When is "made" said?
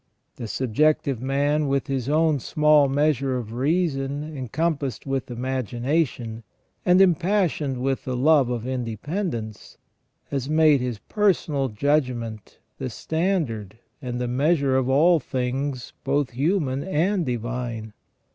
10.49-10.81